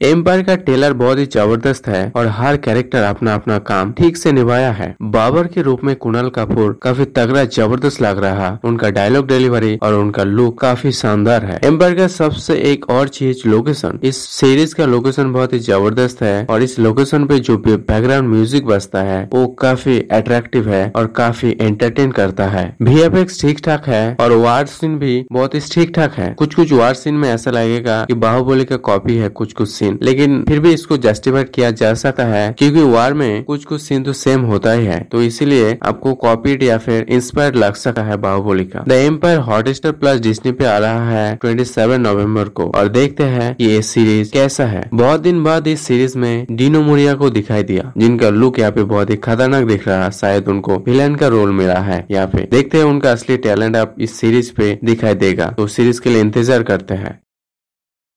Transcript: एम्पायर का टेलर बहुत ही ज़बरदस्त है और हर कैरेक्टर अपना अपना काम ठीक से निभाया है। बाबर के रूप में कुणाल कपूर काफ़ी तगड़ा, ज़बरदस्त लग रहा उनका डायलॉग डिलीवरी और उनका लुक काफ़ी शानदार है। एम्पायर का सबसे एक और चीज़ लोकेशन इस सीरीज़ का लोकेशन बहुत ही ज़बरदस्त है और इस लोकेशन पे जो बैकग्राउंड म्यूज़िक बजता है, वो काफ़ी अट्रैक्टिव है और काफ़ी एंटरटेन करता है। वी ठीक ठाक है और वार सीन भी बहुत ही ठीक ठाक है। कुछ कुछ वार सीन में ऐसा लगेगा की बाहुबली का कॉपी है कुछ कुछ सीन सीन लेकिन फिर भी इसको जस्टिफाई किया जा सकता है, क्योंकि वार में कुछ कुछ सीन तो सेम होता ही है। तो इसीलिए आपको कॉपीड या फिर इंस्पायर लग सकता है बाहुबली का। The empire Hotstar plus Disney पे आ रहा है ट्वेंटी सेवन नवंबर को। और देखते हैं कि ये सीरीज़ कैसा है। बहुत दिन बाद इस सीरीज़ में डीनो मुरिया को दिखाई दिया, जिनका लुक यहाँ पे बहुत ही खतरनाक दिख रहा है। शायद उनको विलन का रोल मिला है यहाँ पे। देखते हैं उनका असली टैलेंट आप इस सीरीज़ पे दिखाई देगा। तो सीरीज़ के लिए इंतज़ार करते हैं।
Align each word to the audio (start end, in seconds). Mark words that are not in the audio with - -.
एम्पायर 0.00 0.42
का 0.42 0.54
टेलर 0.56 0.92
बहुत 0.92 1.18
ही 1.18 1.24
ज़बरदस्त 1.26 1.86
है 1.88 2.12
और 2.16 2.26
हर 2.28 2.56
कैरेक्टर 2.56 3.02
अपना 3.02 3.32
अपना 3.34 3.56
काम 3.60 3.92
ठीक 3.92 4.16
से 4.16 4.32
निभाया 4.32 4.70
है। 4.72 4.94
बाबर 5.04 5.46
के 5.46 5.62
रूप 5.62 5.82
में 5.84 5.94
कुणाल 5.96 6.28
कपूर 6.30 6.78
काफ़ी 6.82 7.04
तगड़ा, 7.06 7.42
ज़बरदस्त 7.46 8.02
लग 8.02 8.18
रहा 8.18 8.58
उनका 8.64 8.90
डायलॉग 8.90 9.26
डिलीवरी 9.28 9.74
और 9.76 9.94
उनका 9.94 10.24
लुक 10.24 10.58
काफ़ी 10.60 10.92
शानदार 10.92 11.44
है। 11.44 11.58
एम्पायर 11.64 11.94
का 11.94 12.06
सबसे 12.08 12.56
एक 12.64 12.88
और 12.90 13.08
चीज़ 13.08 13.42
लोकेशन 13.48 13.98
इस 14.02 14.18
सीरीज़ 14.28 14.74
का 14.74 14.86
लोकेशन 14.86 15.32
बहुत 15.32 15.52
ही 15.52 15.58
ज़बरदस्त 15.60 16.22
है 16.22 16.46
और 16.50 16.62
इस 16.62 16.78
लोकेशन 16.78 17.24
पे 17.24 17.38
जो 17.40 17.56
बैकग्राउंड 17.58 18.28
म्यूज़िक 18.28 18.66
बजता 18.66 19.02
है, 19.02 19.28
वो 19.34 19.46
काफ़ी 19.60 19.98
अट्रैक्टिव 20.12 20.68
है 20.68 20.92
और 20.96 21.06
काफ़ी 21.16 21.56
एंटरटेन 21.60 22.12
करता 22.12 22.46
है। 22.48 22.64
वी 22.82 23.24
ठीक 23.32 23.64
ठाक 23.64 23.88
है 23.88 24.16
और 24.20 24.32
वार 24.36 24.66
सीन 24.68 24.98
भी 24.98 25.24
बहुत 25.32 25.54
ही 25.54 25.60
ठीक 25.72 25.94
ठाक 25.96 26.14
है। 26.14 26.32
कुछ 26.34 26.54
कुछ 26.54 26.72
वार 26.74 26.94
सीन 26.94 27.14
में 27.16 27.28
ऐसा 27.30 27.50
लगेगा 27.50 28.02
की 28.04 28.14
बाहुबली 28.20 28.64
का 28.64 28.76
कॉपी 28.84 29.16
है 29.16 29.28
कुछ 29.30 29.52
कुछ 29.52 29.68
सीन 29.68 29.86
सीन 29.88 29.98
लेकिन 30.02 30.42
फिर 30.48 30.60
भी 30.60 30.72
इसको 30.72 30.96
जस्टिफाई 30.98 31.44
किया 31.46 31.70
जा 31.72 31.92
सकता 31.96 32.24
है, 32.26 32.54
क्योंकि 32.58 32.82
वार 32.84 33.14
में 33.14 33.44
कुछ 33.44 33.64
कुछ 33.64 33.80
सीन 33.82 34.02
तो 34.02 34.12
सेम 34.14 34.40
होता 34.44 34.72
ही 34.72 34.84
है। 34.86 35.00
तो 35.12 35.22
इसीलिए 35.22 35.76
आपको 35.84 36.14
कॉपीड 36.16 36.62
या 36.62 36.78
फिर 36.78 37.06
इंस्पायर 37.10 37.54
लग 37.56 37.74
सकता 37.76 38.02
है 38.02 38.16
बाहुबली 38.18 38.64
का। 38.66 38.84
The 38.88 38.92
empire 38.94 39.38
Hotstar 39.40 39.92
plus 39.94 40.20
Disney 40.20 40.52
पे 40.52 40.64
आ 40.66 40.76
रहा 40.78 41.10
है 41.10 41.36
ट्वेंटी 41.36 41.64
सेवन 41.64 42.00
नवंबर 42.00 42.48
को। 42.50 42.70
और 42.70 42.88
देखते 42.90 43.24
हैं 43.26 43.54
कि 43.54 43.64
ये 43.64 43.82
सीरीज़ 43.82 44.32
कैसा 44.32 44.66
है। 44.66 44.88
बहुत 44.94 45.20
दिन 45.20 45.42
बाद 45.44 45.66
इस 45.68 45.82
सीरीज़ 45.82 46.16
में 46.18 46.46
डीनो 46.50 46.80
मुरिया 46.82 47.14
को 47.14 47.30
दिखाई 47.30 47.62
दिया, 47.62 47.92
जिनका 47.98 48.30
लुक 48.30 48.58
यहाँ 48.58 48.72
पे 48.72 48.82
बहुत 48.84 49.10
ही 49.10 49.16
खतरनाक 49.18 49.64
दिख 49.64 49.86
रहा 49.88 50.04
है। 50.04 50.10
शायद 50.12 50.48
उनको 50.48 50.76
विलन 50.86 51.14
का 51.14 51.28
रोल 51.28 51.52
मिला 51.52 51.78
है 51.80 52.04
यहाँ 52.10 52.26
पे। 52.26 52.48
देखते 52.50 52.78
हैं 52.78 52.84
उनका 52.84 53.12
असली 53.12 53.36
टैलेंट 53.38 53.76
आप 53.76 53.94
इस 54.00 54.18
सीरीज़ 54.20 54.52
पे 54.52 54.78
दिखाई 54.84 55.14
देगा। 55.16 55.46
तो 55.58 55.66
सीरीज़ 55.68 56.00
के 56.00 56.10
लिए 56.10 56.20
इंतज़ार 56.20 56.62
करते 56.62 56.94
हैं। 56.94 57.18